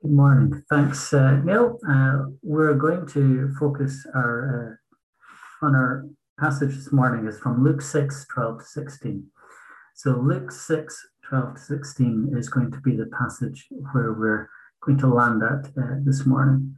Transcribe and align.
Good 0.00 0.12
morning. 0.12 0.62
Thanks, 0.70 1.12
uh, 1.12 1.40
Neil. 1.42 1.76
Uh, 1.88 2.26
we're 2.40 2.74
going 2.74 3.04
to 3.08 3.52
focus 3.58 4.06
our 4.14 4.78
uh, 5.60 5.66
on 5.66 5.74
our 5.74 6.04
passage 6.38 6.76
this 6.76 6.92
morning 6.92 7.26
is 7.26 7.40
from 7.40 7.64
Luke 7.64 7.82
6, 7.82 8.26
12 8.32 8.58
to 8.60 8.64
16. 8.64 9.26
So 9.96 10.12
Luke 10.12 10.52
6, 10.52 11.08
12 11.28 11.54
to 11.54 11.60
16 11.60 12.32
is 12.38 12.48
going 12.48 12.70
to 12.70 12.80
be 12.80 12.94
the 12.94 13.06
passage 13.06 13.66
where 13.90 14.12
we're 14.12 14.48
going 14.86 14.98
to 14.98 15.08
land 15.08 15.42
at 15.42 15.66
uh, 15.76 15.96
this 16.04 16.24
morning. 16.24 16.76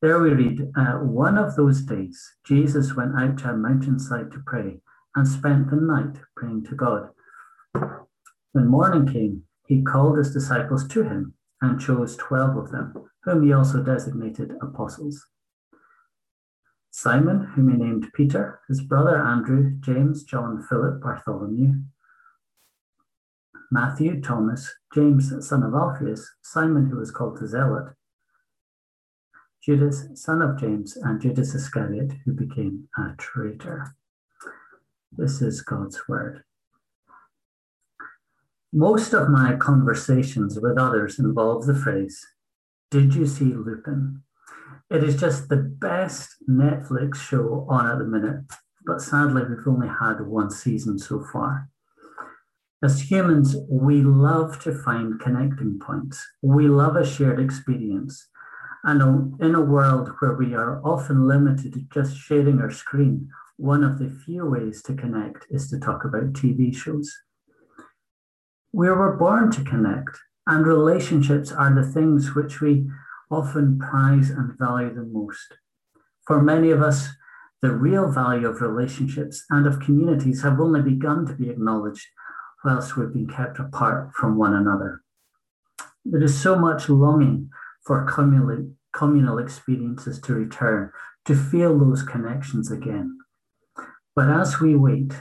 There 0.00 0.20
we 0.20 0.30
read, 0.30 0.70
uh, 0.76 0.98
one 0.98 1.36
of 1.36 1.56
those 1.56 1.82
days, 1.82 2.36
Jesus 2.46 2.94
went 2.94 3.18
out 3.18 3.36
to 3.38 3.50
a 3.50 3.56
mountainside 3.56 4.30
to 4.30 4.40
pray 4.46 4.78
and 5.16 5.26
spent 5.26 5.70
the 5.70 5.76
night 5.76 6.22
praying 6.36 6.66
to 6.66 6.76
God. 6.76 7.08
When 8.52 8.68
morning 8.68 9.12
came, 9.12 9.42
he 9.66 9.82
called 9.82 10.18
his 10.18 10.32
disciples 10.32 10.86
to 10.86 11.02
him 11.02 11.34
and 11.64 11.80
chose 11.80 12.16
12 12.16 12.56
of 12.56 12.70
them, 12.70 12.94
whom 13.22 13.42
he 13.42 13.52
also 13.52 13.82
designated 13.82 14.52
apostles. 14.60 15.26
Simon, 16.90 17.44
whom 17.54 17.70
he 17.70 17.76
named 17.76 18.12
Peter, 18.14 18.60
his 18.68 18.80
brother 18.80 19.20
Andrew, 19.20 19.72
James, 19.80 20.22
John, 20.22 20.62
Philip, 20.62 21.00
Bartholomew, 21.00 21.74
Matthew, 23.70 24.20
Thomas, 24.20 24.72
James, 24.94 25.32
son 25.46 25.64
of 25.64 25.74
Alphaeus, 25.74 26.30
Simon, 26.42 26.86
who 26.86 26.98
was 26.98 27.10
called 27.10 27.38
the 27.40 27.48
Zealot, 27.48 27.94
Judas, 29.64 30.06
son 30.14 30.42
of 30.42 30.60
James, 30.60 30.96
and 30.96 31.20
Judas 31.20 31.54
Iscariot, 31.54 32.12
who 32.24 32.32
became 32.32 32.88
a 32.96 33.14
traitor. 33.16 33.96
This 35.10 35.40
is 35.40 35.62
God's 35.62 36.06
word. 36.06 36.44
Most 38.76 39.12
of 39.12 39.28
my 39.28 39.54
conversations 39.54 40.58
with 40.58 40.76
others 40.78 41.20
involve 41.20 41.64
the 41.64 41.76
phrase, 41.76 42.26
Did 42.90 43.14
you 43.14 43.24
see 43.24 43.54
Lupin? 43.54 44.24
It 44.90 45.04
is 45.04 45.14
just 45.14 45.48
the 45.48 45.58
best 45.58 46.34
Netflix 46.50 47.14
show 47.14 47.68
on 47.70 47.86
at 47.86 47.98
the 47.98 48.04
minute, 48.04 48.42
but 48.84 49.00
sadly, 49.00 49.42
we've 49.48 49.68
only 49.68 49.86
had 49.86 50.26
one 50.26 50.50
season 50.50 50.98
so 50.98 51.24
far. 51.32 51.68
As 52.82 53.08
humans, 53.08 53.54
we 53.70 54.02
love 54.02 54.60
to 54.64 54.74
find 54.74 55.20
connecting 55.20 55.78
points. 55.78 56.26
We 56.42 56.66
love 56.66 56.96
a 56.96 57.06
shared 57.06 57.38
experience. 57.38 58.26
And 58.82 59.40
in 59.40 59.54
a 59.54 59.60
world 59.60 60.10
where 60.18 60.34
we 60.34 60.52
are 60.52 60.84
often 60.84 61.28
limited 61.28 61.74
to 61.74 61.80
just 61.92 62.16
sharing 62.16 62.60
our 62.60 62.72
screen, 62.72 63.28
one 63.56 63.84
of 63.84 64.00
the 64.00 64.10
few 64.10 64.46
ways 64.46 64.82
to 64.82 64.94
connect 64.94 65.46
is 65.48 65.70
to 65.70 65.78
talk 65.78 66.04
about 66.04 66.32
TV 66.32 66.74
shows. 66.74 67.16
We 68.74 68.88
were 68.88 69.16
born 69.16 69.52
to 69.52 69.62
connect, 69.62 70.18
and 70.48 70.66
relationships 70.66 71.52
are 71.52 71.72
the 71.72 71.86
things 71.86 72.34
which 72.34 72.60
we 72.60 72.90
often 73.30 73.78
prize 73.78 74.30
and 74.30 74.58
value 74.58 74.92
the 74.92 75.04
most. 75.04 75.46
For 76.26 76.42
many 76.42 76.72
of 76.72 76.82
us, 76.82 77.10
the 77.62 77.70
real 77.70 78.10
value 78.10 78.48
of 78.48 78.60
relationships 78.60 79.44
and 79.48 79.68
of 79.68 79.78
communities 79.78 80.42
have 80.42 80.58
only 80.58 80.82
begun 80.82 81.24
to 81.26 81.34
be 81.34 81.50
acknowledged 81.50 82.04
whilst 82.64 82.96
we've 82.96 83.12
been 83.12 83.28
kept 83.28 83.60
apart 83.60 84.12
from 84.12 84.36
one 84.36 84.54
another. 84.54 85.02
There 86.04 86.24
is 86.24 86.36
so 86.36 86.56
much 86.56 86.88
longing 86.88 87.50
for 87.86 88.04
communal, 88.06 88.72
communal 88.92 89.38
experiences 89.38 90.20
to 90.22 90.34
return, 90.34 90.90
to 91.26 91.36
feel 91.36 91.78
those 91.78 92.02
connections 92.02 92.72
again. 92.72 93.18
But 94.16 94.30
as 94.30 94.58
we 94.58 94.74
wait, 94.74 95.12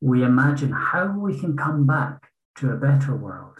we 0.00 0.24
imagine 0.24 0.72
how 0.72 1.16
we 1.16 1.38
can 1.38 1.56
come 1.56 1.86
back 1.86 2.29
to 2.56 2.70
a 2.70 2.76
better 2.76 3.16
world 3.16 3.56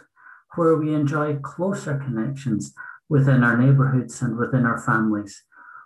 where 0.55 0.75
we 0.75 0.93
enjoy 0.93 1.35
closer 1.37 1.97
connections 1.97 2.73
within 3.09 3.43
our 3.43 3.57
neighborhoods 3.57 4.21
and 4.21 4.37
within 4.37 4.65
our 4.65 4.79
families, 4.79 5.43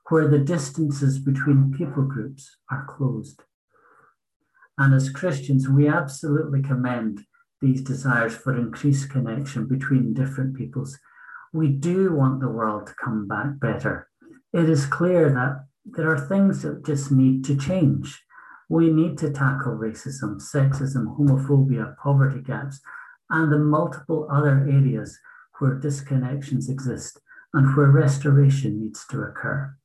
where 0.09 0.28
the 0.28 0.39
distances 0.39 1.20
between 1.20 1.73
people 1.75 2.03
groups 2.03 2.58
are 2.72 2.86
closed. 2.86 3.44
And 4.78 4.94
as 4.94 5.09
Christians, 5.09 5.69
we 5.69 5.88
absolutely 5.88 6.62
commend 6.62 7.22
these 7.62 7.81
desires 7.81 8.35
for 8.35 8.56
increased 8.56 9.09
connection 9.09 9.68
between 9.68 10.13
different 10.13 10.56
peoples. 10.56 10.97
We 11.53 11.69
do 11.69 12.13
want 12.13 12.41
the 12.41 12.50
world 12.50 12.88
to 12.88 12.94
come 13.03 13.28
back 13.28 13.59
better. 13.59 14.09
It 14.53 14.69
is 14.69 14.85
clear 14.85 15.31
that 15.31 15.66
there 15.85 16.12
are 16.12 16.28
things 16.28 16.63
that 16.63 16.85
just 16.85 17.12
need 17.12 17.46
to 17.46 17.56
change. 17.56 18.22
We 18.69 18.90
need 18.90 19.18
to 19.19 19.31
tackle 19.31 19.74
racism, 19.74 20.41
sexism, 20.41 21.18
homophobia, 21.18 21.96
poverty 21.97 22.41
gaps, 22.41 22.81
and 23.30 23.52
the 23.52 23.58
multiple 23.58 24.28
other 24.31 24.68
areas 24.69 25.18
where 25.59 25.80
disconnections 25.80 26.69
exist 26.69 27.19
and 27.53 27.75
where 27.75 27.88
restoration 27.88 28.81
needs 28.81 29.06
to 29.08 29.22
occur. 29.22 29.75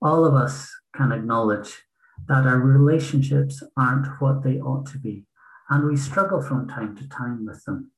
All 0.00 0.24
of 0.24 0.34
us 0.34 0.70
can 0.94 1.12
acknowledge 1.12 1.82
that 2.28 2.46
our 2.46 2.58
relationships 2.58 3.62
aren't 3.76 4.20
what 4.20 4.42
they 4.42 4.60
ought 4.60 4.86
to 4.86 4.98
be, 4.98 5.24
and 5.70 5.86
we 5.86 5.96
struggle 5.96 6.42
from 6.42 6.68
time 6.68 6.96
to 6.96 7.08
time 7.08 7.46
with 7.46 7.64
them. 7.64 7.90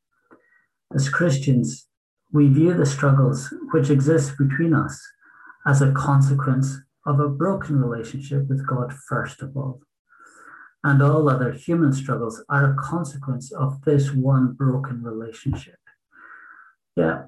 As 0.94 1.08
Christians, 1.08 1.88
we 2.32 2.48
view 2.48 2.74
the 2.74 2.86
struggles 2.86 3.52
which 3.72 3.90
exist 3.90 4.34
between 4.38 4.74
us 4.74 5.00
as 5.66 5.82
a 5.82 5.92
consequence 5.92 6.78
of 7.06 7.20
a 7.20 7.28
broken 7.28 7.80
relationship 7.80 8.48
with 8.48 8.66
God 8.66 8.92
first 9.08 9.42
of 9.42 9.56
all 9.56 9.80
and 10.84 11.02
all 11.02 11.28
other 11.28 11.50
human 11.50 11.92
struggles 11.92 12.44
are 12.48 12.72
a 12.72 12.76
consequence 12.76 13.50
of 13.52 13.82
this 13.82 14.12
one 14.12 14.52
broken 14.52 15.02
relationship. 15.02 15.78
Yeah, 16.94 17.24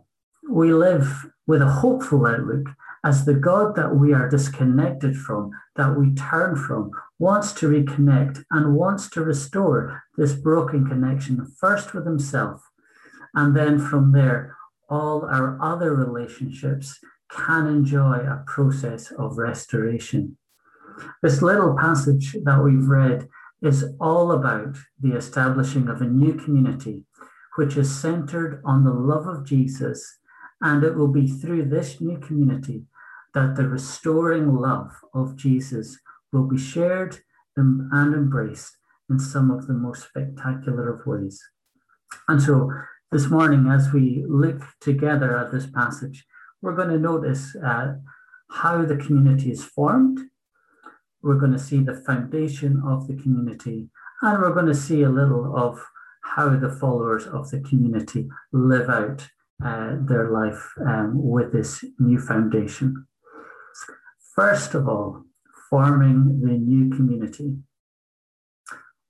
we 0.49 0.73
live 0.73 1.27
with 1.47 1.63
a 1.63 1.67
hopeful 1.67 2.27
outlook 2.27 2.69
as 3.05 3.25
the 3.25 3.35
God 3.35 3.75
that 3.77 3.97
we 3.97 4.13
are 4.13 4.29
disconnected 4.29 5.17
from, 5.17 5.51
that 5.77 5.97
we 5.97 6.13
turn 6.15 6.57
from, 6.57 6.91
wants 7.19 7.53
to 7.55 7.69
reconnect 7.69 8.45
and 8.51 8.75
wants 8.75 9.09
to 9.11 9.23
restore 9.23 10.03
this 10.17 10.35
broken 10.35 10.87
connection, 10.87 11.47
first 11.59 11.95
with 11.95 12.05
himself, 12.05 12.63
and 13.35 13.57
then 13.57 13.79
from 13.79 14.13
there, 14.13 14.57
all 14.89 15.25
our 15.25 15.59
other 15.63 15.95
relationships 15.95 16.99
can 17.31 17.67
enjoy 17.67 18.17
a 18.17 18.43
process 18.47 19.11
of 19.13 19.39
restoration. 19.39 20.37
This 21.23 21.43
little 21.43 21.77
passage 21.77 22.37
that 22.45 22.63
we've 22.63 22.89
read 22.89 23.29
is 23.63 23.85
all 24.01 24.33
about 24.33 24.77
the 25.01 25.17
establishing 25.17 25.89
of 25.89 26.01
a 26.01 26.07
new 26.07 26.35
community, 26.35 27.05
which 27.57 27.77
is 27.77 27.95
centered 27.95 28.61
on 28.65 28.85
the 28.85 28.93
love 28.93 29.27
of 29.27 29.47
Jesus. 29.47 30.19
And 30.61 30.85
it 30.85 30.95
will 30.95 31.09
be 31.09 31.27
through 31.27 31.67
this 31.67 32.01
new 32.01 32.19
community 32.19 32.85
that 33.35 33.57
the 33.57 33.69
restoring 33.69 34.55
love 34.55 34.93
of 35.15 35.37
Jesus 35.37 35.99
will 36.33 36.45
be 36.45 36.59
shared 36.59 37.19
and 37.57 37.91
embraced 37.93 38.77
in 39.09 39.19
some 39.19 39.51
of 39.51 39.67
the 39.67 39.75
most 39.75 40.09
spectacular 40.09 40.93
of 40.93 41.07
ways. 41.07 41.43
And 42.29 42.43
so 42.43 42.71
this 43.13 43.29
morning, 43.29 43.69
as 43.71 43.93
we 43.93 44.25
look 44.29 44.63
together 44.81 45.39
at 45.39 45.53
this 45.53 45.67
passage, 45.67 46.27
we're 46.61 46.75
going 46.75 46.89
to 46.89 46.99
notice 46.99 47.55
uh, 47.57 47.95
how 48.51 48.85
the 48.85 48.97
community 48.97 49.51
is 49.51 49.65
formed 49.65 50.21
we're 51.27 51.41
going 51.41 51.53
to 51.53 51.59
see 51.59 51.81
the 51.81 52.01
foundation 52.07 52.81
of 52.87 53.09
the 53.09 53.17
community, 53.17 53.89
and 54.23 54.41
we're 54.41 54.55
going 54.55 54.67
to 54.67 54.75
see 54.75 55.03
a 55.03 55.09
little 55.09 55.57
of 55.57 55.85
how 56.23 56.49
the 56.49 56.71
followers 56.71 57.27
of 57.27 57.51
the 57.51 57.61
community 57.61 58.29
live 58.53 58.89
out 58.89 59.27
uh, 59.65 59.97
their 60.03 60.31
life 60.31 60.63
um, 60.87 61.11
with 61.15 61.53
this 61.53 61.85
new 61.99 62.21
foundation. 62.21 63.07
First 64.37 64.75
of 64.75 64.89
all, 64.89 65.25
forming 65.69 66.43
the 66.43 66.53
new 66.53 66.91
community. 66.97 67.57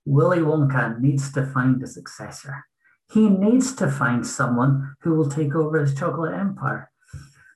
Willy 0.05 0.39
Wonka 0.39 0.99
needs 0.99 1.31
to 1.33 1.45
find 1.45 1.83
a 1.83 1.87
successor. 1.87 2.65
He 3.13 3.29
needs 3.29 3.75
to 3.75 3.91
find 3.91 4.25
someone 4.25 4.95
who 5.01 5.13
will 5.13 5.29
take 5.29 5.53
over 5.53 5.79
his 5.79 5.93
chocolate 5.93 6.33
empire. 6.33 6.89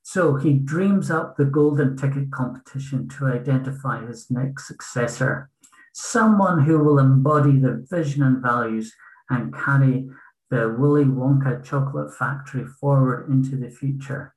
So 0.04 0.36
he 0.36 0.54
dreams 0.54 1.12
up 1.12 1.38
the 1.38 1.46
golden 1.46 1.96
ticket 1.96 2.32
competition 2.32 3.08
to 3.10 3.28
identify 3.28 4.06
his 4.06 4.30
next 4.32 4.68
successor, 4.68 5.50
someone 5.94 6.64
who 6.64 6.80
will 6.80 7.00
embody 7.00 7.60
the 7.60 7.86
vision 7.90 8.24
and 8.24 8.42
values 8.42 8.94
and 9.30 9.54
carry 9.54 10.10
the 10.50 10.76
Willy 10.78 11.06
Wonka 11.06 11.64
chocolate 11.64 12.14
factory 12.14 12.66
forward 12.66 13.30
into 13.30 13.56
the 13.56 13.70
future. 13.70 14.34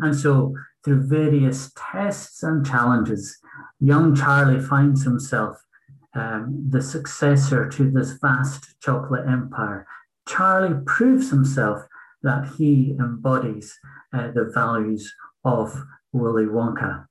And 0.00 0.14
so, 0.14 0.54
through 0.84 1.06
various 1.06 1.72
tests 1.76 2.42
and 2.42 2.66
challenges, 2.66 3.38
young 3.80 4.14
Charlie 4.14 4.60
finds 4.60 5.02
himself 5.02 5.56
um, 6.14 6.66
the 6.68 6.82
successor 6.82 7.68
to 7.70 7.90
this 7.90 8.12
vast 8.20 8.80
chocolate 8.80 9.26
empire. 9.26 9.86
Charlie 10.28 10.80
proves 10.86 11.30
himself 11.30 11.82
that 12.24 12.54
he 12.56 12.96
embodies 12.98 13.78
uh, 14.12 14.32
the 14.32 14.50
values 14.52 15.14
of 15.44 15.84
Willy 16.12 16.46
Wonka. 16.46 17.06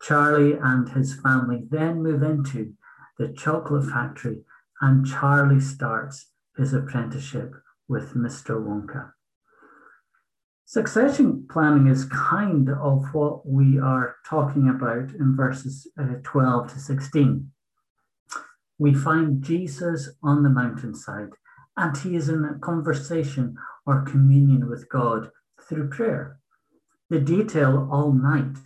Charlie 0.00 0.54
and 0.54 0.88
his 0.88 1.14
family 1.20 1.64
then 1.68 2.02
move 2.02 2.22
into 2.22 2.74
the 3.18 3.28
chocolate 3.28 3.90
factory, 3.90 4.44
and 4.80 5.04
Charlie 5.04 5.60
starts 5.60 6.30
his 6.56 6.72
apprenticeship 6.72 7.54
with 7.88 8.14
Mr. 8.14 8.62
Wonka. 8.64 9.12
Succession 10.64 11.46
planning 11.50 11.88
is 11.88 12.04
kind 12.06 12.68
of 12.70 13.04
what 13.12 13.48
we 13.48 13.78
are 13.78 14.16
talking 14.28 14.68
about 14.68 15.14
in 15.14 15.36
verses 15.36 15.88
uh, 15.98 16.14
12 16.22 16.72
to 16.72 16.78
16. 16.78 17.50
We 18.78 18.94
find 18.94 19.42
Jesus 19.42 20.10
on 20.22 20.42
the 20.42 20.50
mountainside, 20.50 21.30
and 21.76 21.96
he 21.96 22.14
is 22.14 22.28
in 22.28 22.44
a 22.44 22.58
conversation 22.58 23.56
or 23.86 24.02
communion 24.02 24.68
with 24.68 24.88
God 24.88 25.30
through 25.68 25.90
prayer. 25.90 26.38
The 27.08 27.20
detail 27.20 27.88
all 27.90 28.12
night 28.12 28.58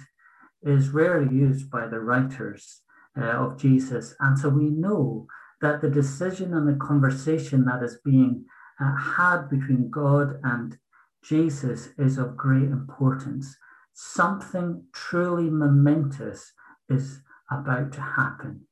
is 0.62 0.88
rarely 0.88 1.34
used 1.34 1.70
by 1.70 1.86
the 1.86 2.00
writers 2.00 2.82
uh, 3.18 3.24
of 3.24 3.58
Jesus, 3.58 4.14
and 4.20 4.38
so 4.38 4.48
we 4.48 4.70
know 4.70 5.26
that 5.60 5.80
the 5.80 5.90
decision 5.90 6.54
and 6.54 6.66
the 6.66 6.84
conversation 6.84 7.64
that 7.66 7.82
is 7.82 7.98
being 8.04 8.44
uh, 8.80 8.96
had 8.96 9.48
between 9.50 9.90
God 9.90 10.40
and 10.42 10.78
Jesus 11.22 11.90
is 11.98 12.16
of 12.16 12.36
great 12.36 12.70
importance. 12.70 13.54
Something 13.92 14.84
truly 14.94 15.50
momentous 15.50 16.52
is 16.88 17.20
about 17.50 17.92
to 17.92 18.00
happen. 18.00 18.62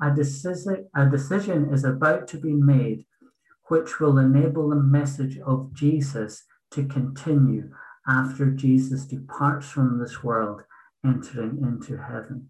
A 0.00 0.10
a 0.10 1.10
decision 1.10 1.72
is 1.72 1.84
about 1.84 2.26
to 2.28 2.38
be 2.38 2.54
made 2.54 3.06
which 3.68 3.98
will 4.00 4.18
enable 4.18 4.68
the 4.68 4.76
message 4.76 5.38
of 5.38 5.72
Jesus 5.72 6.44
to 6.70 6.84
continue 6.86 7.70
after 8.06 8.50
Jesus 8.50 9.04
departs 9.04 9.68
from 9.68 9.98
this 9.98 10.22
world, 10.22 10.62
entering 11.04 11.58
into 11.62 11.96
heaven. 11.96 12.48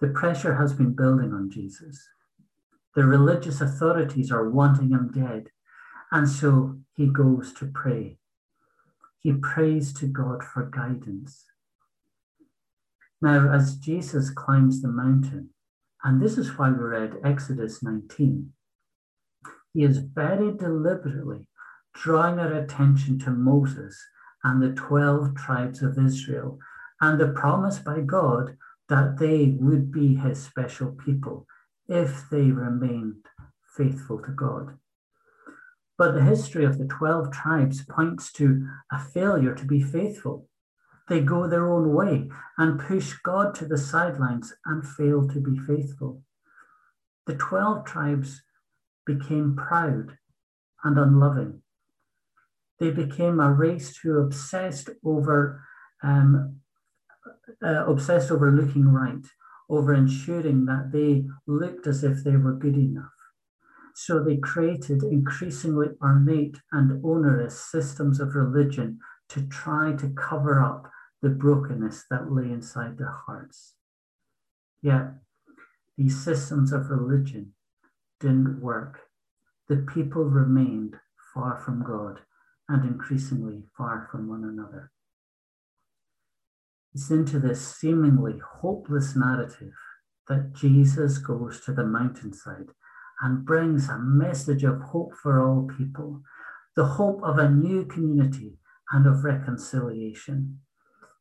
The 0.00 0.08
pressure 0.08 0.56
has 0.56 0.72
been 0.72 0.94
building 0.94 1.32
on 1.32 1.50
Jesus. 1.50 2.08
The 2.94 3.04
religious 3.04 3.60
authorities 3.60 4.30
are 4.30 4.50
wanting 4.50 4.90
him 4.90 5.10
dead. 5.14 5.48
And 6.10 6.28
so 6.28 6.78
he 6.94 7.06
goes 7.06 7.52
to 7.54 7.66
pray. 7.66 8.18
He 9.20 9.32
prays 9.32 9.92
to 9.94 10.06
God 10.06 10.42
for 10.42 10.64
guidance. 10.64 11.44
Now, 13.22 13.50
as 13.52 13.76
Jesus 13.76 14.30
climbs 14.30 14.82
the 14.82 14.88
mountain, 14.88 15.50
and 16.02 16.20
this 16.20 16.36
is 16.36 16.58
why 16.58 16.70
we 16.70 16.78
read 16.78 17.20
Exodus 17.24 17.82
19, 17.82 18.52
he 19.72 19.84
is 19.84 19.98
very 19.98 20.52
deliberately 20.52 21.46
drawing 21.94 22.38
our 22.38 22.52
attention 22.52 23.18
to 23.18 23.30
Moses 23.30 23.98
and 24.44 24.62
the 24.62 24.72
12 24.72 25.34
tribes 25.36 25.82
of 25.82 25.98
Israel 25.98 26.58
and 27.00 27.20
the 27.20 27.28
promise 27.28 27.78
by 27.78 28.00
God 28.00 28.56
that 28.88 29.18
they 29.18 29.56
would 29.58 29.92
be 29.92 30.14
his 30.14 30.42
special 30.42 30.92
people 30.92 31.46
if 31.88 32.28
they 32.30 32.50
remained 32.50 33.26
faithful 33.76 34.20
to 34.22 34.30
God. 34.30 34.78
But 35.96 36.12
the 36.12 36.24
history 36.24 36.64
of 36.64 36.78
the 36.78 36.86
12 36.86 37.32
tribes 37.32 37.84
points 37.84 38.32
to 38.32 38.66
a 38.90 38.98
failure 38.98 39.54
to 39.54 39.64
be 39.64 39.82
faithful. 39.82 40.48
They 41.08 41.20
go 41.20 41.46
their 41.46 41.70
own 41.70 41.92
way 41.94 42.28
and 42.58 42.80
push 42.80 43.14
God 43.22 43.54
to 43.56 43.66
the 43.66 43.78
sidelines 43.78 44.54
and 44.64 44.86
fail 44.86 45.28
to 45.28 45.40
be 45.40 45.58
faithful. 45.58 46.22
The 47.26 47.34
12 47.36 47.84
tribes 47.84 48.42
became 49.06 49.56
proud 49.56 50.18
and 50.84 50.98
unloving. 50.98 51.62
They 52.78 52.90
became 52.90 53.40
a 53.40 53.52
race 53.52 53.96
who 53.98 54.18
obsessed 54.18 54.90
over 55.04 55.64
um, 56.02 56.56
uh, 57.64 57.84
obsessed 57.86 58.30
over 58.30 58.50
looking 58.50 58.88
right, 58.88 59.24
over 59.70 59.94
ensuring 59.94 60.66
that 60.66 60.90
they 60.92 61.24
looked 61.46 61.86
as 61.86 62.02
if 62.02 62.24
they 62.24 62.36
were 62.36 62.54
good 62.54 62.76
enough. 62.76 63.12
So 63.94 64.22
they 64.22 64.38
created 64.38 65.02
increasingly 65.02 65.88
ornate 66.00 66.56
and 66.72 67.04
onerous 67.04 67.60
systems 67.60 68.20
of 68.20 68.34
religion 68.34 68.98
to 69.28 69.46
try 69.48 69.92
to 69.92 70.08
cover 70.10 70.62
up 70.62 70.90
the 71.20 71.28
brokenness 71.28 72.04
that 72.10 72.32
lay 72.32 72.50
inside 72.50 72.98
their 72.98 73.14
hearts. 73.26 73.74
Yet, 74.82 75.12
these 75.96 76.22
systems 76.24 76.72
of 76.72 76.90
religion 76.90 77.52
didn't 78.22 78.62
work. 78.62 79.00
The 79.68 79.86
people 79.94 80.24
remained 80.24 80.96
far 81.34 81.58
from 81.58 81.84
God 81.84 82.20
and 82.68 82.84
increasingly 82.84 83.64
far 83.76 84.08
from 84.10 84.28
one 84.28 84.44
another. 84.44 84.90
It's 86.94 87.10
into 87.10 87.38
this 87.38 87.60
seemingly 87.76 88.38
hopeless 88.60 89.16
narrative 89.16 89.74
that 90.28 90.54
Jesus 90.54 91.18
goes 91.18 91.60
to 91.64 91.72
the 91.72 91.84
mountainside 91.84 92.68
and 93.20 93.44
brings 93.44 93.88
a 93.88 93.98
message 93.98 94.62
of 94.64 94.80
hope 94.80 95.12
for 95.22 95.40
all 95.40 95.68
people, 95.76 96.22
the 96.76 96.84
hope 96.84 97.22
of 97.22 97.38
a 97.38 97.50
new 97.50 97.84
community 97.84 98.58
and 98.92 99.06
of 99.06 99.24
reconciliation. 99.24 100.60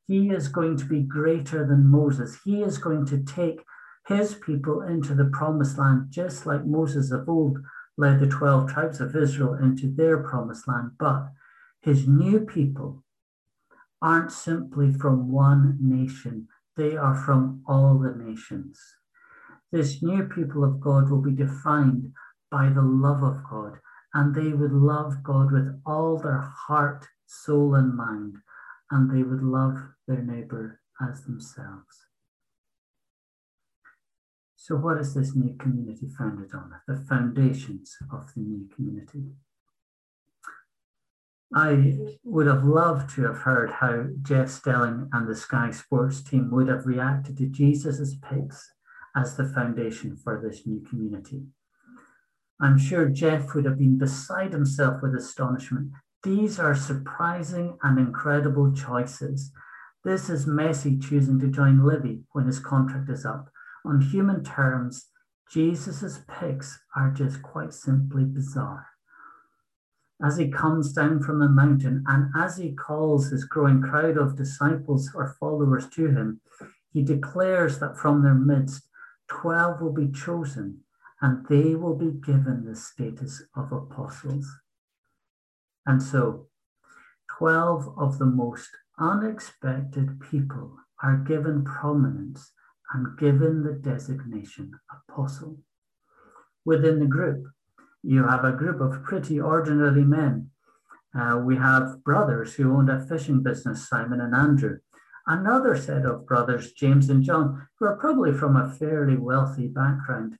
He 0.07 0.30
is 0.30 0.50
going 0.50 0.77
to 0.77 0.86
be 0.86 1.01
greater 1.01 1.65
than 1.65 1.89
Moses. 1.89 2.39
He 2.44 2.62
is 2.62 2.77
going 2.77 3.06
to 3.07 3.24
take 3.24 3.62
his 4.15 4.35
people 4.35 4.81
into 4.81 5.15
the 5.15 5.25
promised 5.25 5.77
land, 5.77 6.07
just 6.09 6.45
like 6.45 6.65
Moses 6.65 7.11
of 7.11 7.27
old 7.29 7.59
led 7.97 8.19
the 8.19 8.27
12 8.27 8.69
tribes 8.71 8.99
of 8.99 9.15
Israel 9.15 9.53
into 9.53 9.87
their 9.87 10.17
promised 10.17 10.67
land. 10.67 10.91
But 10.99 11.29
his 11.81 12.07
new 12.07 12.41
people 12.41 13.03
aren't 14.01 14.31
simply 14.31 14.91
from 14.93 15.31
one 15.31 15.77
nation, 15.79 16.47
they 16.75 16.97
are 16.97 17.15
from 17.15 17.63
all 17.67 17.99
the 17.99 18.15
nations. 18.15 18.79
This 19.71 20.01
new 20.01 20.23
people 20.23 20.63
of 20.63 20.79
God 20.81 21.09
will 21.09 21.21
be 21.21 21.31
defined 21.31 22.11
by 22.49 22.69
the 22.69 22.81
love 22.81 23.23
of 23.23 23.43
God, 23.49 23.79
and 24.13 24.35
they 24.35 24.53
would 24.53 24.73
love 24.73 25.23
God 25.23 25.51
with 25.51 25.81
all 25.85 26.17
their 26.17 26.41
heart, 26.67 27.07
soul, 27.25 27.75
and 27.75 27.95
mind, 27.95 28.35
and 28.89 29.09
they 29.09 29.23
would 29.23 29.43
love 29.43 29.77
their 30.07 30.21
neighbor 30.21 30.81
as 31.01 31.23
themselves. 31.23 32.10
So, 34.63 34.75
what 34.75 34.99
is 34.99 35.15
this 35.15 35.35
new 35.35 35.55
community 35.55 36.07
founded 36.15 36.53
on? 36.53 36.71
The 36.87 37.03
foundations 37.09 37.97
of 38.11 38.31
the 38.35 38.41
new 38.41 38.69
community. 38.75 39.23
I 41.51 41.97
would 42.23 42.45
have 42.45 42.63
loved 42.63 43.09
to 43.15 43.23
have 43.23 43.39
heard 43.39 43.71
how 43.71 44.05
Jeff 44.21 44.49
Stelling 44.49 45.09
and 45.13 45.27
the 45.27 45.33
Sky 45.33 45.71
Sports 45.71 46.21
team 46.21 46.51
would 46.51 46.67
have 46.67 46.85
reacted 46.85 47.37
to 47.37 47.47
Jesus' 47.47 48.13
picks 48.29 48.71
as 49.15 49.35
the 49.35 49.45
foundation 49.45 50.15
for 50.15 50.39
this 50.39 50.67
new 50.67 50.81
community. 50.87 51.47
I'm 52.61 52.77
sure 52.77 53.09
Jeff 53.09 53.55
would 53.55 53.65
have 53.65 53.79
been 53.79 53.97
beside 53.97 54.53
himself 54.53 55.01
with 55.01 55.15
astonishment. 55.15 55.89
These 56.21 56.59
are 56.59 56.75
surprising 56.75 57.79
and 57.81 57.97
incredible 57.97 58.71
choices. 58.71 59.51
This 60.03 60.29
is 60.29 60.45
Messi 60.45 61.01
choosing 61.01 61.39
to 61.39 61.47
join 61.47 61.79
Livi 61.79 62.21
when 62.33 62.45
his 62.45 62.59
contract 62.59 63.09
is 63.09 63.25
up. 63.25 63.50
On 63.85 64.01
human 64.01 64.43
terms, 64.43 65.07
Jesus' 65.51 66.19
picks 66.27 66.79
are 66.95 67.11
just 67.11 67.41
quite 67.41 67.73
simply 67.73 68.23
bizarre. 68.23 68.88
As 70.23 70.38
he 70.38 70.51
comes 70.51 70.93
down 70.93 71.21
from 71.21 71.39
the 71.39 71.50
mountain 71.50 72.03
and 72.07 72.31
as 72.35 72.57
he 72.57 72.73
calls 72.73 73.29
his 73.29 73.43
growing 73.43 73.81
crowd 73.81 74.17
of 74.17 74.38
disciples 74.38 75.09
or 75.15 75.35
followers 75.39 75.88
to 75.89 76.07
him, 76.07 76.41
he 76.93 77.01
declares 77.01 77.79
that 77.79 77.97
from 77.97 78.21
their 78.21 78.35
midst 78.35 78.88
12 79.29 79.81
will 79.81 79.93
be 79.93 80.11
chosen 80.11 80.81
and 81.21 81.45
they 81.47 81.75
will 81.75 81.95
be 81.95 82.11
given 82.11 82.65
the 82.65 82.75
status 82.75 83.43
of 83.55 83.71
apostles. 83.71 84.47
And 85.85 86.01
so, 86.01 86.47
12 87.38 87.95
of 87.97 88.19
the 88.19 88.25
most 88.25 88.69
unexpected 89.00 90.19
people 90.19 90.77
are 91.01 91.17
given 91.17 91.63
prominence 91.63 92.51
and 92.93 93.17
given 93.17 93.63
the 93.63 93.74
designation 93.74 94.71
apostle. 95.10 95.57
Within 96.65 97.00
the 97.00 97.05
group, 97.05 97.45
you 98.03 98.24
have 98.24 98.43
a 98.43 98.51
group 98.51 98.81
of 98.81 99.03
pretty 99.03 99.39
ordinary 99.39 100.03
men. 100.03 100.50
Uh, 101.17 101.41
we 101.43 101.57
have 101.57 102.03
brothers 102.03 102.53
who 102.53 102.75
owned 102.75 102.89
a 102.89 103.05
fishing 103.05 103.43
business, 103.43 103.88
Simon 103.89 104.21
and 104.21 104.36
Andrew 104.36 104.77
another 105.27 105.77
set 105.77 106.05
of 106.05 106.25
brothers, 106.25 106.74
James 106.74 107.10
and 107.10 107.24
John, 107.24 107.67
who 107.79 107.86
are 107.86 107.95
probably 107.95 108.33
from 108.33 108.55
a 108.55 108.71
fairly 108.74 109.17
wealthy 109.17 109.67
background. 109.67 110.38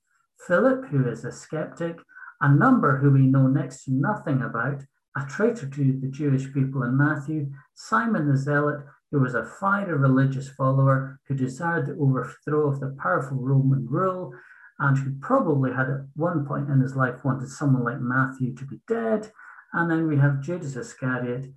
Philip, 0.48 0.86
who 0.88 1.08
is 1.08 1.24
a 1.24 1.31
skeptic, 1.31 1.98
a 2.41 2.53
number 2.53 2.98
who 2.98 3.12
we 3.12 3.27
know 3.27 3.48
next 3.48 3.86
to 3.86 3.91
nothing 3.91 4.41
about, 4.41 4.81
a 5.15 5.25
traitor 5.27 5.67
to 5.67 6.00
the 6.00 6.08
Jewish 6.08 6.51
people 6.53 6.84
in 6.84 6.98
Matthew, 6.98 7.51
Simon 7.75 8.27
the 8.27 8.38
Zealot, 8.38 8.86
who 9.12 9.20
was 9.20 9.36
a 9.36 9.46
fiery 9.46 9.94
religious 9.94 10.50
follower 10.50 11.20
who 11.27 11.36
desired 11.36 11.86
the 11.86 11.98
overthrow 12.00 12.68
of 12.68 12.80
the 12.80 12.96
powerful 13.01 13.38
Roman 13.38 13.86
rule, 13.88 14.34
and 14.80 14.98
who 14.98 15.13
probably 15.20 15.72
had 15.72 15.89
at 15.89 16.06
one 16.15 16.46
point 16.46 16.70
in 16.70 16.80
his 16.80 16.96
life 16.96 17.24
wanted 17.24 17.50
someone 17.50 17.84
like 17.84 18.00
Matthew 18.00 18.56
to 18.56 18.65
be 18.65 18.80
dead. 18.88 19.32
And 19.74 19.91
then 19.91 20.08
we 20.08 20.18
have 20.18 20.41
Judas 20.41 20.75
Iscariot, 20.75 21.51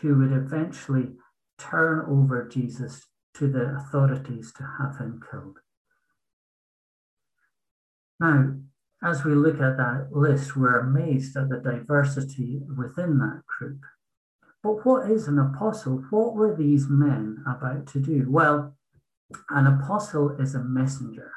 who 0.00 0.16
would 0.18 0.32
eventually 0.32 1.08
turn 1.58 2.06
over 2.08 2.48
Jesus 2.48 3.06
to 3.34 3.48
the 3.48 3.76
authorities 3.76 4.52
to 4.56 4.68
have 4.78 4.98
him 4.98 5.20
killed. 5.30 5.58
Now, 8.20 8.54
as 9.04 9.24
we 9.24 9.34
look 9.34 9.60
at 9.60 9.76
that 9.76 10.08
list, 10.12 10.56
we're 10.56 10.78
amazed 10.78 11.36
at 11.36 11.48
the 11.48 11.58
diversity 11.58 12.62
within 12.76 13.18
that 13.18 13.42
group. 13.46 13.80
But 14.62 14.86
what 14.86 15.10
is 15.10 15.26
an 15.26 15.38
apostle? 15.38 16.04
What 16.10 16.34
were 16.34 16.54
these 16.54 16.88
men 16.88 17.42
about 17.46 17.86
to 17.88 18.00
do? 18.00 18.26
Well, 18.28 18.76
an 19.50 19.66
apostle 19.66 20.30
is 20.40 20.54
a 20.54 20.62
messenger. 20.62 21.32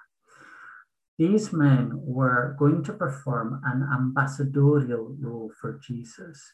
These 1.18 1.54
men 1.54 1.92
were 1.94 2.56
going 2.60 2.84
to 2.84 2.94
perform 2.94 3.62
an 3.66 3.88
ambassadorial 3.92 5.16
role 5.20 5.52
for 5.60 5.80
Jesus. 5.82 6.52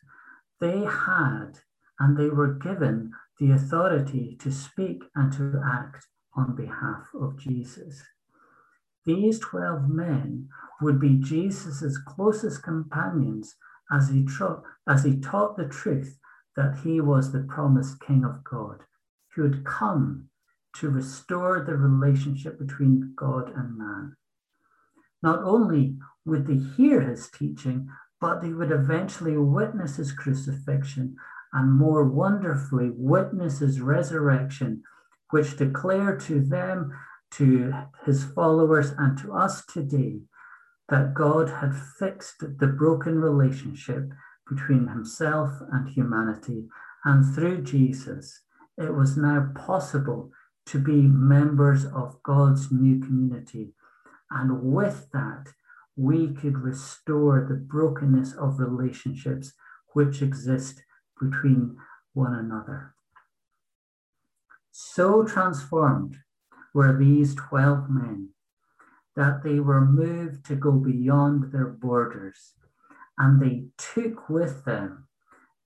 They 0.60 0.86
had 0.86 1.60
and 2.00 2.18
they 2.18 2.30
were 2.30 2.54
given 2.54 3.12
the 3.40 3.52
authority 3.52 4.38
to 4.40 4.52
speak 4.52 5.04
and 5.16 5.32
to 5.34 5.62
act 5.66 6.08
on 6.36 6.56
behalf 6.56 7.10
of 7.20 7.38
Jesus. 7.38 8.02
These 9.06 9.40
12 9.40 9.90
men 9.90 10.48
would 10.82 11.00
be 11.00 11.16
Jesus' 11.16 11.98
closest 11.98 12.64
companions 12.64 13.56
as 13.92 14.10
he, 14.10 14.24
tra- 14.24 14.62
as 14.88 15.04
he 15.04 15.20
taught 15.20 15.58
the 15.58 15.68
truth 15.68 16.18
that 16.56 16.80
he 16.84 17.00
was 17.00 17.32
the 17.32 17.46
promised 17.48 18.00
King 18.02 18.24
of 18.24 18.44
God, 18.44 18.84
who 19.36 19.44
had 19.44 19.64
come 19.64 20.30
to 20.74 20.90
restore 20.90 21.64
the 21.66 21.76
relationship 21.76 22.60
between 22.60 23.14
God 23.16 23.52
and 23.56 23.78
man. 23.78 24.16
Not 25.22 25.44
only 25.44 25.98
would 26.26 26.48
they 26.48 26.58
hear 26.58 27.02
his 27.02 27.30
teaching, 27.30 27.90
but 28.20 28.42
they 28.42 28.54
would 28.54 28.72
eventually 28.72 29.38
witness 29.38 29.98
his 29.98 30.12
crucifixion 30.12 31.16
and 31.54 31.72
more 31.72 32.06
wonderfully 32.06 32.92
witness 32.94 33.60
his 33.60 33.82
resurrection, 33.82 34.84
which 35.32 35.58
declare 35.58 36.16
to 36.16 36.40
them, 36.40 36.94
to 37.32 37.74
his 38.06 38.24
followers, 38.24 38.92
and 38.98 39.18
to 39.18 39.34
us 39.34 39.66
today 39.66 40.22
that 40.90 41.14
God 41.14 41.50
had 41.50 41.74
fixed 41.76 42.40
the 42.40 42.68
broken 42.68 43.20
relationship 43.20 44.12
between 44.54 44.88
himself 44.88 45.52
and 45.72 45.90
humanity. 45.90 46.68
And 47.06 47.34
through 47.34 47.64
Jesus, 47.64 48.42
it 48.78 48.94
was 48.94 49.18
now 49.18 49.52
possible 49.56 50.32
to 50.68 50.80
be 50.80 51.02
members 51.02 51.86
of 51.86 52.22
God's 52.24 52.72
new 52.72 53.00
community. 53.00 53.74
And 54.30 54.62
with 54.62 55.08
that, 55.14 55.48
we 55.96 56.34
could 56.34 56.58
restore 56.58 57.46
the 57.48 57.56
brokenness 57.56 58.34
of 58.34 58.60
relationships 58.60 59.54
which 59.94 60.22
exist 60.22 60.84
between 61.20 61.78
one 62.14 62.34
another. 62.34 62.94
So 64.72 65.24
transformed 65.24 66.18
were 66.74 66.98
these 66.98 67.36
12 67.36 67.90
men 67.90 68.30
that 69.16 69.44
they 69.44 69.60
were 69.60 69.86
moved 69.86 70.46
to 70.46 70.56
go 70.56 70.72
beyond 70.72 71.52
their 71.52 71.68
borders 71.68 72.54
and 73.22 73.40
they 73.40 73.66
took 73.78 74.30
with 74.30 74.66
them 74.66 75.08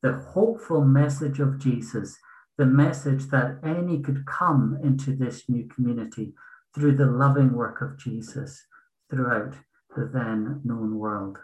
the 0.04 0.12
hopeful 0.12 0.84
message 0.84 1.40
of 1.40 1.58
Jesus, 1.58 2.18
the 2.58 2.66
message 2.66 3.28
that 3.28 3.60
any 3.64 4.02
could 4.02 4.26
come 4.26 4.78
into 4.84 5.16
this 5.16 5.48
new 5.48 5.66
community 5.74 6.34
through 6.74 6.98
the 6.98 7.06
loving 7.06 7.54
work 7.54 7.82
of 7.82 7.98
Jesus 7.98 8.66
throughout 9.10 9.54
the 9.96 10.06
then 10.14 10.60
known 10.66 10.98
world. 10.98 11.38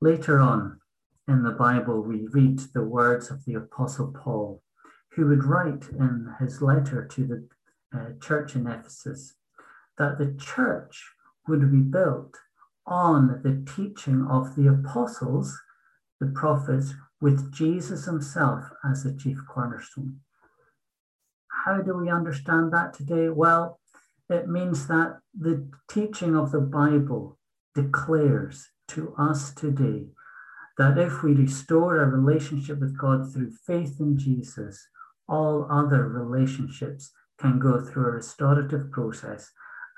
Later 0.00 0.40
on 0.40 0.80
in 1.28 1.42
the 1.42 1.50
Bible, 1.50 2.02
we 2.02 2.26
read 2.32 2.60
the 2.72 2.84
words 2.84 3.30
of 3.30 3.44
the 3.44 3.54
Apostle 3.54 4.14
Paul, 4.18 4.62
who 5.12 5.26
would 5.26 5.44
write 5.44 5.90
in 5.90 6.34
his 6.40 6.62
letter 6.62 7.04
to 7.04 7.26
the 7.26 7.48
uh, 7.94 8.18
church 8.18 8.54
in 8.54 8.66
Ephesus 8.66 9.34
that 9.98 10.16
the 10.16 10.34
church 10.40 11.12
would 11.46 11.70
be 11.70 11.80
built 11.80 12.34
on 12.86 13.40
the 13.42 13.64
teaching 13.74 14.26
of 14.30 14.56
the 14.56 14.68
apostles, 14.68 15.58
the 16.20 16.26
prophets, 16.26 16.94
with 17.20 17.52
Jesus 17.52 18.04
himself 18.04 18.64
as 18.84 19.02
the 19.02 19.16
chief 19.16 19.38
cornerstone. 19.48 20.20
How 21.64 21.80
do 21.80 21.96
we 21.96 22.10
understand 22.10 22.72
that 22.72 22.92
today? 22.92 23.30
Well, 23.30 23.80
it 24.28 24.48
means 24.48 24.86
that 24.88 25.20
the 25.38 25.68
teaching 25.88 26.36
of 26.36 26.52
the 26.52 26.60
Bible 26.60 27.38
declares 27.74 28.68
to 28.88 29.14
us 29.18 29.52
today 29.54 30.06
that 30.76 30.98
if 30.98 31.22
we 31.22 31.32
restore 31.32 32.00
our 32.00 32.10
relationship 32.10 32.80
with 32.80 32.98
God 32.98 33.32
through 33.32 33.52
faith 33.66 33.96
in 34.00 34.18
Jesus, 34.18 34.86
all 35.28 35.66
other 35.70 36.08
relationships 36.08 37.12
can 37.38 37.58
go 37.58 37.80
through 37.80 38.06
a 38.06 38.10
restorative 38.12 38.90
process. 38.90 39.50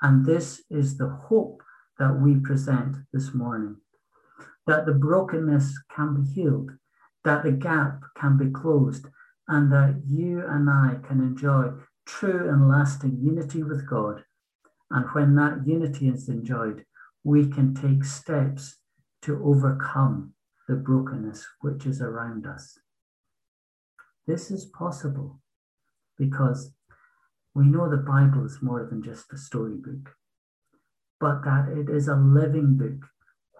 And 0.02 0.24
this 0.24 0.62
is 0.70 0.98
the 0.98 1.08
hope 1.08 1.62
that 1.98 2.20
we 2.20 2.36
present 2.36 2.96
this 3.12 3.34
morning 3.34 3.76
that 4.66 4.84
the 4.84 4.92
brokenness 4.92 5.78
can 5.94 6.22
be 6.22 6.30
healed, 6.30 6.72
that 7.24 7.42
the 7.44 7.52
gap 7.52 8.02
can 8.18 8.36
be 8.36 8.50
closed, 8.50 9.06
and 9.48 9.72
that 9.72 10.02
you 10.06 10.44
and 10.46 10.68
I 10.68 10.96
can 11.06 11.20
enjoy 11.20 11.70
true 12.04 12.48
and 12.48 12.68
lasting 12.68 13.18
unity 13.20 13.62
with 13.62 13.88
God. 13.88 14.24
And 14.90 15.06
when 15.12 15.34
that 15.36 15.66
unity 15.66 16.08
is 16.08 16.28
enjoyed, 16.28 16.84
we 17.24 17.48
can 17.48 17.74
take 17.74 18.04
steps 18.04 18.76
to 19.22 19.42
overcome 19.44 20.34
the 20.68 20.74
brokenness 20.74 21.46
which 21.60 21.86
is 21.86 22.00
around 22.00 22.46
us. 22.46 22.78
This 24.26 24.50
is 24.50 24.64
possible 24.64 25.40
because 26.18 26.72
we 27.54 27.66
know 27.66 27.88
the 27.88 27.96
Bible 27.96 28.44
is 28.44 28.58
more 28.60 28.84
than 28.84 29.02
just 29.02 29.32
a 29.32 29.38
storybook 29.38 30.14
but 31.20 31.44
that 31.44 31.68
it 31.68 31.88
is 31.88 32.08
a 32.08 32.16
living 32.16 32.76
book 32.76 33.08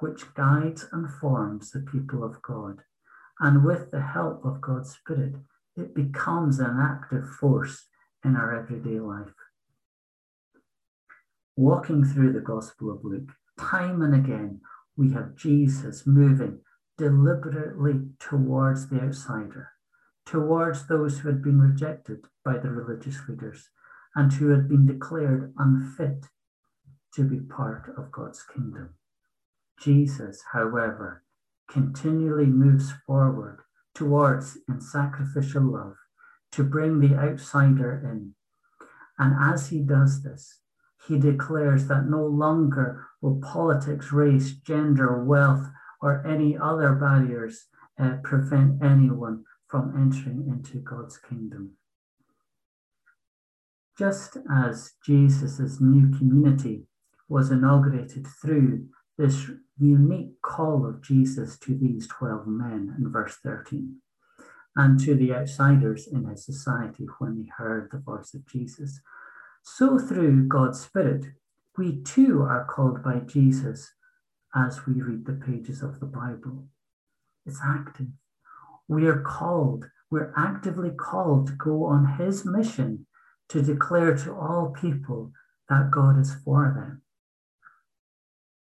which 0.01 0.35
guides 0.35 0.87
and 0.93 1.11
forms 1.11 1.71
the 1.71 1.81
people 1.81 2.23
of 2.23 2.43
God. 2.43 2.83
And 3.41 3.65
with 3.65 3.91
the 3.91 4.03
help 4.03 4.45
of 4.45 4.61
God's 4.61 4.91
Spirit, 4.91 5.35
it 5.77 5.95
becomes 5.95 6.59
an 6.59 6.79
active 6.81 7.29
force 7.29 7.87
in 8.25 8.37
our 8.37 8.55
everyday 8.55 9.01
life. 9.01 9.35
Walking 11.57 12.05
through 12.05 12.33
the 12.33 12.41
Gospel 12.41 12.91
of 12.91 13.05
Luke, 13.05 13.31
time 13.59 14.03
and 14.03 14.15
again, 14.15 14.61
we 14.97 15.13
have 15.13 15.37
Jesus 15.37 16.07
moving 16.07 16.61
deliberately 16.99 18.01
towards 18.19 18.89
the 18.89 19.01
outsider, 19.01 19.71
towards 20.25 20.87
those 20.87 21.19
who 21.19 21.29
had 21.29 21.43
been 21.43 21.61
rejected 21.61 22.25
by 22.45 22.59
the 22.59 22.71
religious 22.71 23.19
leaders 23.29 23.69
and 24.15 24.33
who 24.33 24.49
had 24.49 24.69
been 24.69 24.87
declared 24.87 25.53
unfit 25.59 26.27
to 27.17 27.25
be 27.25 27.41
part 27.41 27.91
of 27.97 28.13
God's 28.13 28.43
kingdom. 28.43 28.95
Jesus, 29.81 30.43
however, 30.53 31.25
continually 31.69 32.47
moves 32.47 32.93
forward 33.07 33.61
towards 33.95 34.59
in 34.69 34.81
sacrificial 34.81 35.63
love 35.63 35.97
to 36.53 36.63
bring 36.63 37.01
the 37.01 37.17
outsider 37.17 38.03
in. 38.05 38.35
And 39.19 39.35
as 39.41 39.69
he 39.69 39.81
does 39.81 40.23
this, 40.23 40.61
he 41.09 41.19
declares 41.19 41.89
that 41.89 42.07
no 42.07 42.25
longer 42.25 43.07
will 43.23 43.41
politics, 43.41 44.13
race, 44.13 44.53
gender, 44.53 45.25
wealth, 45.25 45.67
or 46.03 46.27
any 46.27 46.57
other 46.57 46.93
barriers 46.93 47.67
uh, 47.99 48.17
prevent 48.23 48.83
anyone 48.83 49.45
from 49.69 49.95
entering 49.97 50.47
into 50.49 50.79
God's 50.79 51.17
kingdom. 51.17 51.73
Just 53.99 54.37
as 54.53 54.93
Jesus' 55.03 55.81
new 55.81 56.11
community 56.19 56.87
was 57.29 57.51
inaugurated 57.51 58.27
through 58.27 58.87
this 59.19 59.51
unique 59.79 60.41
call 60.43 60.87
of 60.87 61.03
Jesus 61.03 61.59
to 61.59 61.77
these 61.77 62.07
12 62.07 62.47
men 62.47 62.95
in 62.99 63.11
verse 63.11 63.37
13 63.43 63.97
and 64.77 65.01
to 65.01 65.15
the 65.15 65.33
outsiders 65.33 66.07
in 66.07 66.27
his 66.27 66.45
society 66.45 67.07
when 67.19 67.37
they 67.37 67.51
heard 67.57 67.89
the 67.91 67.99
voice 67.99 68.35
of 68.35 68.47
Jesus. 68.47 69.01
So, 69.63 69.99
through 69.99 70.47
God's 70.49 70.81
Spirit, 70.81 71.27
we 71.77 72.03
too 72.03 72.43
are 72.43 72.65
called 72.65 73.03
by 73.03 73.21
Jesus 73.21 73.93
as 74.55 74.87
we 74.87 75.01
read 75.01 75.27
the 75.27 75.33
pages 75.33 75.83
of 75.83 75.99
the 75.99 76.07
Bible. 76.07 76.67
It's 77.45 77.61
active. 77.65 78.09
We 78.89 79.07
are 79.07 79.21
called, 79.21 79.87
we're 80.11 80.33
actively 80.37 80.91
called 80.91 81.49
to 81.49 81.53
go 81.55 81.85
on 81.85 82.19
his 82.19 82.45
mission 82.45 83.07
to 83.49 83.63
declare 83.63 84.17
to 84.17 84.35
all 84.35 84.75
people 84.79 85.33
that 85.69 85.91
God 85.91 86.19
is 86.19 86.35
for 86.45 86.73
them. 86.77 87.03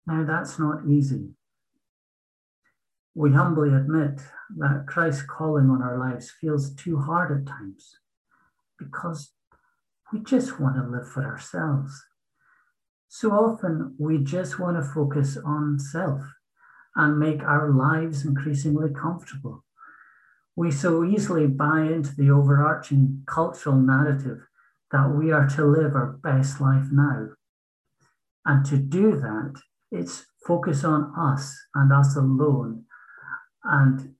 Now, 0.06 0.24
that's 0.24 0.58
not 0.58 0.86
easy. 0.86 1.30
We 3.14 3.32
humbly 3.32 3.74
admit 3.74 4.20
that 4.58 4.86
Christ's 4.86 5.22
calling 5.22 5.70
on 5.70 5.82
our 5.82 5.98
lives 5.98 6.30
feels 6.30 6.74
too 6.74 6.98
hard 6.98 7.32
at 7.32 7.46
times 7.46 7.98
because 8.78 9.32
we 10.12 10.20
just 10.20 10.60
want 10.60 10.76
to 10.76 10.86
live 10.86 11.08
for 11.08 11.24
ourselves. 11.24 12.04
So 13.08 13.30
often 13.30 13.94
we 13.98 14.18
just 14.18 14.58
want 14.58 14.76
to 14.76 14.82
focus 14.88 15.36
on 15.42 15.78
self 15.78 16.20
and 16.94 17.18
make 17.18 17.42
our 17.42 17.70
lives 17.70 18.24
increasingly 18.24 18.90
comfortable. 18.92 19.64
We 20.54 20.70
so 20.70 21.04
easily 21.04 21.46
buy 21.46 21.82
into 21.82 22.14
the 22.14 22.30
overarching 22.30 23.22
cultural 23.26 23.76
narrative 23.76 24.46
that 24.92 25.10
we 25.10 25.32
are 25.32 25.46
to 25.48 25.64
live 25.64 25.94
our 25.94 26.18
best 26.22 26.60
life 26.60 26.86
now. 26.92 27.28
And 28.44 28.64
to 28.66 28.76
do 28.76 29.16
that 29.20 29.60
it's 29.90 30.26
focus 30.46 30.84
on 30.84 31.12
us 31.18 31.56
and 31.74 31.92
us 31.92 32.16
alone. 32.16 32.84
And 33.64 34.14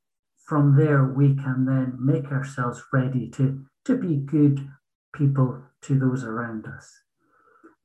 from 0.47 0.77
there 0.77 1.05
we 1.05 1.35
can 1.35 1.65
then 1.65 1.97
make 1.99 2.31
ourselves 2.33 2.83
ready 2.93 3.29
to, 3.31 3.65
to 3.85 3.97
be 3.97 4.17
good 4.17 4.69
people 5.15 5.63
to 5.83 5.99
those 5.99 6.25
around 6.25 6.67
us. 6.67 6.93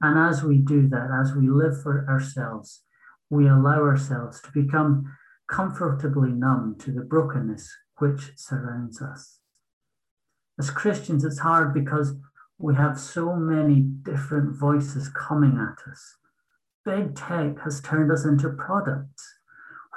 And 0.01 0.17
as 0.17 0.43
we 0.43 0.57
do 0.57 0.88
that, 0.89 1.09
as 1.11 1.35
we 1.35 1.47
live 1.47 1.81
for 1.81 2.07
ourselves, 2.09 2.81
we 3.29 3.47
allow 3.47 3.81
ourselves 3.81 4.41
to 4.41 4.51
become 4.51 5.15
comfortably 5.47 6.31
numb 6.31 6.75
to 6.79 6.91
the 6.91 7.01
brokenness 7.01 7.69
which 7.97 8.31
surrounds 8.35 9.01
us. 9.01 9.39
As 10.59 10.71
Christians, 10.71 11.23
it's 11.23 11.39
hard 11.39 11.73
because 11.73 12.13
we 12.57 12.75
have 12.75 13.00
so 13.00 13.35
many 13.35 13.81
different 13.81 14.55
voices 14.55 15.09
coming 15.09 15.57
at 15.57 15.89
us. 15.89 16.17
Big 16.83 17.15
tech 17.15 17.59
has 17.59 17.81
turned 17.81 18.11
us 18.11 18.25
into 18.25 18.50
products 18.50 19.35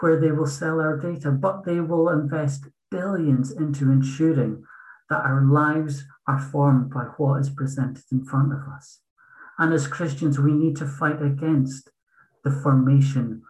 where 0.00 0.20
they 0.20 0.30
will 0.30 0.46
sell 0.46 0.80
our 0.80 0.98
data, 0.98 1.30
but 1.30 1.64
they 1.64 1.80
will 1.80 2.08
invest 2.10 2.66
billions 2.90 3.50
into 3.50 3.90
ensuring 3.90 4.62
that 5.08 5.24
our 5.24 5.44
lives 5.44 6.04
are 6.26 6.38
formed 6.38 6.90
by 6.92 7.04
what 7.16 7.40
is 7.40 7.50
presented 7.50 8.04
in 8.10 8.24
front 8.24 8.52
of 8.52 8.60
us. 8.68 9.00
And 9.58 9.72
as 9.72 9.86
Christians, 9.86 10.38
we 10.38 10.52
need 10.52 10.76
to 10.76 10.86
fight 10.86 11.22
against 11.22 11.90
the 12.42 12.50
formation 12.50 13.42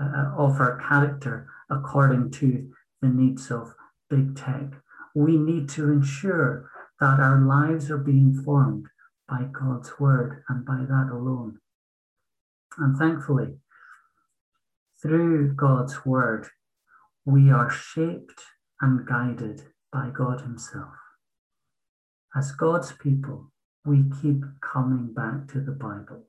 uh, 0.00 0.32
of 0.36 0.60
our 0.60 0.80
character 0.88 1.48
according 1.70 2.30
to 2.30 2.70
the 3.02 3.08
needs 3.08 3.50
of 3.50 3.74
big 4.08 4.36
tech. 4.36 4.72
We 5.14 5.36
need 5.36 5.68
to 5.70 5.90
ensure 5.90 6.70
that 7.00 7.20
our 7.20 7.40
lives 7.40 7.90
are 7.90 7.98
being 7.98 8.42
formed 8.44 8.86
by 9.28 9.46
God's 9.52 9.98
word 10.00 10.42
and 10.48 10.64
by 10.64 10.84
that 10.88 11.10
alone. 11.12 11.58
And 12.78 12.96
thankfully, 12.96 13.56
through 15.02 15.54
God's 15.54 16.06
word, 16.06 16.48
we 17.24 17.50
are 17.50 17.70
shaped 17.70 18.40
and 18.80 19.06
guided 19.06 19.62
by 19.92 20.10
God 20.16 20.42
Himself. 20.42 20.94
As 22.36 22.52
God's 22.52 22.92
people, 22.92 23.52
we 23.84 24.04
keep 24.22 24.42
coming 24.60 25.12
back 25.12 25.48
to 25.48 25.60
the 25.60 25.72
Bible, 25.72 26.26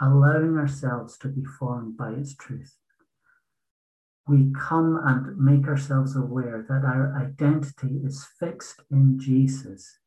allowing 0.00 0.56
ourselves 0.56 1.16
to 1.18 1.28
be 1.28 1.44
formed 1.44 1.96
by 1.96 2.10
its 2.10 2.34
truth. 2.34 2.76
We 4.26 4.52
come 4.58 4.98
and 5.02 5.38
make 5.38 5.66
ourselves 5.68 6.16
aware 6.16 6.64
that 6.68 6.84
our 6.84 7.14
identity 7.16 8.00
is 8.04 8.26
fixed 8.38 8.80
in 8.90 9.18
Jesus 9.18 9.98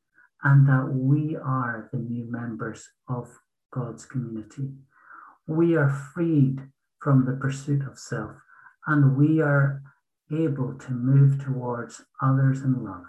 and 0.43 0.67
that 0.67 0.89
we 0.91 1.35
are 1.35 1.89
the 1.91 1.99
new 1.99 2.29
members 2.29 2.89
of 3.07 3.29
God's 3.71 4.05
community. 4.05 4.71
We 5.47 5.77
are 5.77 5.89
freed 5.89 6.59
from 6.99 7.25
the 7.25 7.31
pursuit 7.31 7.87
of 7.87 7.97
self, 7.97 8.35
and 8.85 9.15
we 9.15 9.39
are 9.39 9.81
able 10.29 10.77
to 10.77 10.91
move 10.91 11.41
towards 11.41 12.01
others 12.21 12.63
in 12.63 12.83
love. 12.83 13.05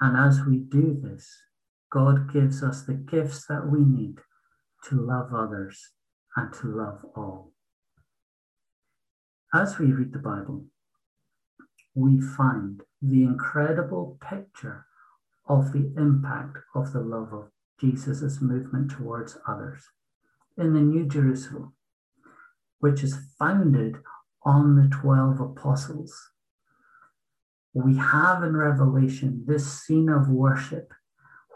And 0.00 0.16
as 0.16 0.44
we 0.46 0.58
do 0.58 0.96
this, 1.02 1.28
God 1.90 2.32
gives 2.32 2.62
us 2.62 2.82
the 2.82 2.94
gifts 2.94 3.46
that 3.48 3.68
we 3.68 3.80
need 3.80 4.18
to 4.88 5.00
love 5.00 5.34
others 5.34 5.90
and 6.36 6.52
to 6.54 6.68
love 6.68 7.04
all. 7.16 7.52
As 9.52 9.78
we 9.78 9.86
read 9.86 10.12
the 10.12 10.20
Bible, 10.20 10.66
we 11.96 12.20
find 12.20 12.82
the 13.02 13.24
incredible 13.24 14.18
picture 14.20 14.86
of 15.48 15.72
the 15.72 15.92
impact 15.96 16.58
of 16.76 16.92
the 16.92 17.00
love 17.00 17.32
of 17.32 17.50
Jesus' 17.80 18.40
movement 18.40 18.92
towards 18.92 19.36
others 19.48 19.82
in 20.56 20.74
the 20.74 20.80
New 20.80 21.06
Jerusalem 21.06 21.74
which 22.84 23.02
is 23.02 23.16
founded 23.38 23.96
on 24.42 24.76
the 24.76 24.94
12 24.94 25.40
apostles. 25.40 26.32
We 27.72 27.96
have 27.96 28.42
in 28.42 28.54
Revelation 28.54 29.44
this 29.46 29.80
scene 29.80 30.10
of 30.10 30.28
worship 30.28 30.92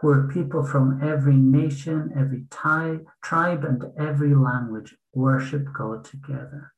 where 0.00 0.27
people 0.27 0.64
from 0.64 1.03
every 1.03 1.37
nation, 1.37 2.11
every 2.16 2.46
ty- 2.49 3.01
tribe, 3.23 3.62
and 3.62 3.85
every 3.99 4.35
language 4.35 4.96
worship 5.12 5.66
God 5.77 6.03
together. 6.03 6.73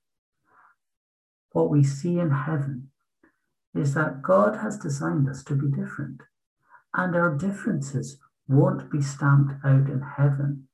What 1.52 1.70
we 1.70 1.84
see 1.84 2.18
in 2.18 2.32
heaven 2.32 2.90
is 3.72 3.94
that 3.94 4.20
God 4.20 4.56
has 4.56 4.78
designed 4.78 5.28
us 5.28 5.44
to 5.44 5.54
be 5.54 5.68
different, 5.68 6.22
and 6.92 7.14
our 7.14 7.36
differences 7.36 8.18
won't 8.48 8.90
be 8.90 9.00
stamped 9.00 9.64
out 9.64 9.88
in 9.88 10.02
heaven, 10.16 10.66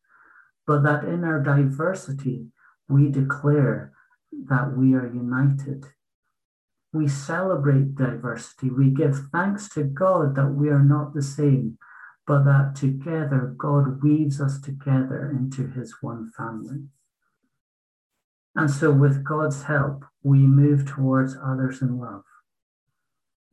but 0.66 0.82
that 0.82 1.04
in 1.04 1.24
our 1.24 1.40
diversity, 1.40 2.46
we 2.88 3.08
declare 3.08 3.92
that 4.48 4.76
we 4.76 4.94
are 4.94 5.06
united. 5.06 5.84
We 6.92 7.08
celebrate 7.08 7.94
diversity. 7.94 8.70
We 8.70 8.90
give 8.90 9.28
thanks 9.32 9.68
to 9.70 9.84
God 9.84 10.34
that 10.36 10.48
we 10.48 10.68
are 10.68 10.82
not 10.82 11.14
the 11.14 11.22
same, 11.22 11.78
but 12.26 12.44
that 12.44 12.74
together 12.74 13.54
God 13.56 14.02
weaves 14.02 14.40
us 14.40 14.60
together 14.60 15.30
into 15.30 15.68
his 15.68 15.96
one 16.00 16.30
family. 16.36 16.84
And 18.54 18.70
so, 18.70 18.90
with 18.90 19.22
God's 19.22 19.64
help, 19.64 20.04
we 20.22 20.38
move 20.38 20.86
towards 20.86 21.36
others 21.36 21.82
in 21.82 21.98
love. 21.98 22.22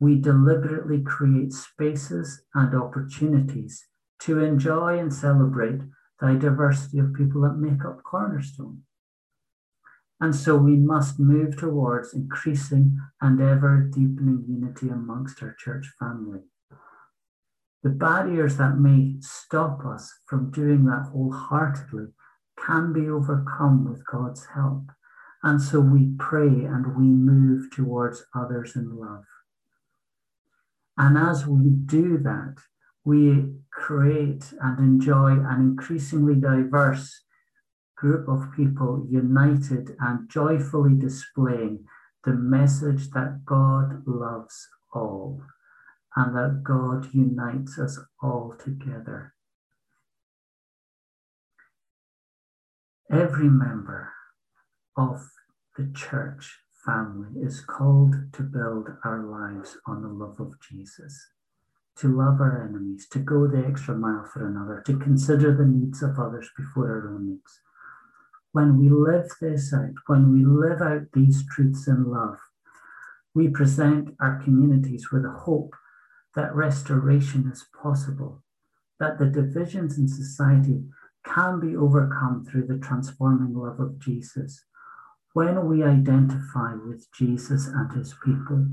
We 0.00 0.16
deliberately 0.16 1.02
create 1.02 1.52
spaces 1.52 2.42
and 2.54 2.74
opportunities 2.74 3.86
to 4.20 4.42
enjoy 4.42 4.98
and 4.98 5.12
celebrate 5.12 5.82
the 6.20 6.34
diversity 6.34 6.98
of 6.98 7.14
people 7.14 7.42
that 7.42 7.56
make 7.56 7.84
up 7.84 8.02
Cornerstone. 8.02 8.82
And 10.20 10.34
so 10.34 10.56
we 10.56 10.76
must 10.76 11.18
move 11.18 11.58
towards 11.58 12.14
increasing 12.14 12.98
and 13.20 13.40
ever 13.40 13.90
deepening 13.92 14.44
unity 14.48 14.88
amongst 14.88 15.42
our 15.42 15.54
church 15.58 15.86
family. 15.98 16.40
The 17.82 17.90
barriers 17.90 18.56
that 18.56 18.78
may 18.78 19.16
stop 19.20 19.84
us 19.84 20.10
from 20.26 20.50
doing 20.50 20.86
that 20.86 21.10
wholeheartedly 21.12 22.06
can 22.56 22.92
be 22.92 23.08
overcome 23.08 23.84
with 23.84 24.06
God's 24.06 24.46
help. 24.54 24.84
And 25.42 25.60
so 25.60 25.80
we 25.80 26.14
pray 26.18 26.46
and 26.46 26.96
we 26.96 27.04
move 27.04 27.70
towards 27.70 28.24
others 28.34 28.76
in 28.76 28.96
love. 28.96 29.24
And 30.96 31.18
as 31.18 31.46
we 31.46 31.68
do 31.68 32.16
that, 32.18 32.54
we 33.04 33.44
create 33.72 34.52
and 34.60 34.78
enjoy 34.78 35.32
an 35.32 35.60
increasingly 35.60 36.34
diverse 36.34 37.22
group 37.96 38.28
of 38.28 38.52
people 38.56 39.06
united 39.10 39.94
and 40.00 40.28
joyfully 40.28 40.94
displaying 40.94 41.84
the 42.24 42.32
message 42.32 43.10
that 43.10 43.44
God 43.44 44.02
loves 44.06 44.68
all 44.92 45.42
and 46.16 46.34
that 46.34 46.62
God 46.62 47.12
unites 47.12 47.78
us 47.78 47.98
all 48.22 48.54
together. 48.62 49.34
Every 53.10 53.48
member 53.48 54.12
of 54.96 55.30
the 55.76 55.90
church 55.94 56.58
family 56.84 57.40
is 57.42 57.60
called 57.60 58.14
to 58.32 58.42
build 58.42 58.88
our 59.04 59.24
lives 59.24 59.76
on 59.86 60.02
the 60.02 60.08
love 60.08 60.40
of 60.40 60.54
Jesus, 60.60 61.28
to 61.96 62.08
love 62.08 62.40
our 62.40 62.66
enemies, 62.68 63.06
to 63.08 63.18
go 63.18 63.46
the 63.46 63.64
extra 63.66 63.94
mile 63.94 64.24
for 64.24 64.46
another, 64.46 64.82
to 64.86 64.98
consider 64.98 65.54
the 65.54 65.66
needs 65.66 66.02
of 66.02 66.18
others 66.18 66.50
before 66.56 66.90
our 66.90 67.14
own 67.14 67.28
needs 67.28 67.60
when 68.54 68.78
we 68.78 68.88
live 68.88 69.28
this 69.40 69.74
out, 69.74 69.94
when 70.06 70.32
we 70.32 70.44
live 70.44 70.80
out 70.80 71.10
these 71.12 71.44
truths 71.44 71.88
in 71.88 72.04
love, 72.04 72.38
we 73.34 73.48
present 73.48 74.14
our 74.20 74.40
communities 74.44 75.10
with 75.10 75.24
a 75.24 75.40
hope 75.40 75.74
that 76.36 76.54
restoration 76.54 77.50
is 77.52 77.66
possible, 77.82 78.44
that 79.00 79.18
the 79.18 79.26
divisions 79.26 79.98
in 79.98 80.06
society 80.06 80.84
can 81.24 81.58
be 81.58 81.74
overcome 81.74 82.44
through 82.44 82.68
the 82.68 82.78
transforming 82.78 83.54
love 83.54 83.80
of 83.80 83.98
Jesus. 83.98 84.64
When 85.32 85.66
we 85.66 85.82
identify 85.82 86.74
with 86.74 87.08
Jesus 87.12 87.66
and 87.66 87.90
his 87.90 88.14
people, 88.24 88.68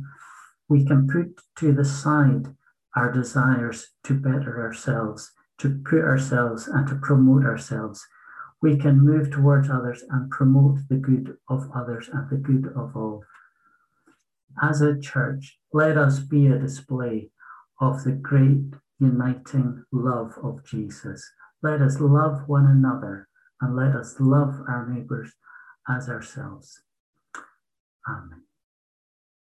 we 0.70 0.86
can 0.86 1.08
put 1.08 1.42
to 1.58 1.74
the 1.74 1.86
side 1.86 2.56
our 2.95 3.12
desires 3.12 3.91
to 4.04 4.13
better 4.13 4.62
ourselves, 4.62 5.32
to 5.60 5.82
put 5.86 6.01
ourselves 6.01 6.67
and 6.67 6.88
to 6.88 6.95
promote 6.95 7.45
ourselves 7.45 8.06
we 8.62 8.77
can 8.77 8.99
move 8.99 9.32
towards 9.32 9.69
others 9.69 10.04
and 10.10 10.30
promote 10.30 10.77
the 10.88 10.95
good 10.95 11.38
of 11.49 11.69
others 11.75 12.10
and 12.13 12.30
the 12.30 12.38
good 12.38 12.67
of 12.75 12.95
all. 12.95 13.23
As 14.62 14.82
a 14.82 14.99
church, 14.99 15.60
let 15.73 15.97
us 15.97 16.19
be 16.19 16.47
a 16.47 16.60
display 16.60 17.32
of 17.80 18.04
the 18.04 18.12
great 18.12 18.73
uniting 18.99 19.84
love 19.91 20.34
of 20.43 20.63
Jesus. 20.63 21.27
Let 21.63 21.82
us 21.82 21.99
love 21.99 22.47
one 22.47 22.67
another 22.67 23.27
and 23.62 23.75
let 23.75 23.95
us 23.95 24.15
love 24.19 24.62
our 24.67 24.88
neighbours 24.88 25.32
as 25.89 26.08
ourselves. 26.08 26.82
Amen. 28.08 28.51